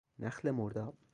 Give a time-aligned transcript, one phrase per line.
[0.19, 0.97] نخل مرداب